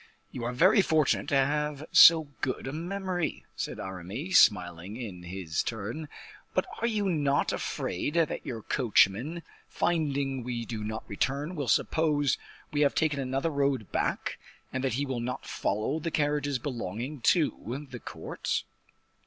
[0.31, 5.61] "You are very fortunate to have so good a memory," said Aramis, smiling in his
[5.61, 6.09] turn,
[6.55, 12.39] "but are you not afraid that your coachman, finding we do not return, will suppose
[12.71, 14.39] we have taken another road back,
[14.73, 18.63] and that he will not follow the carriages belonging to the court?"